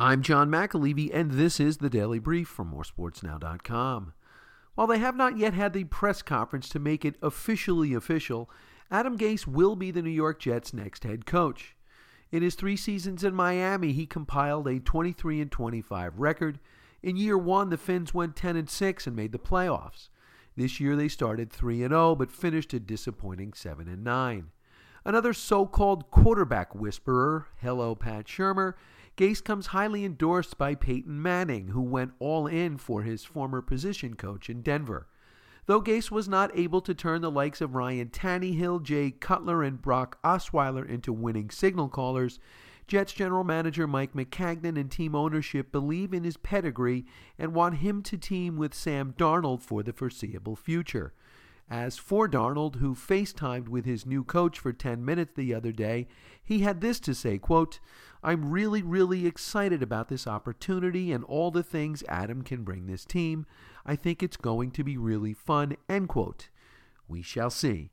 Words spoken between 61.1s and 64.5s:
and all the things Adam can bring this team. I think it's